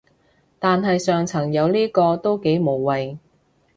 [0.57, 3.19] 但係上層有呢個都幾無謂